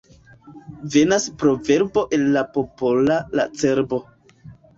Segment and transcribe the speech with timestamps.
[0.95, 2.25] Venas proverbo el
[2.57, 4.03] popola la cerbo.